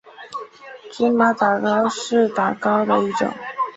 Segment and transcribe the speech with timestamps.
[0.91, 3.29] 芝麻打糕是打糕的一种。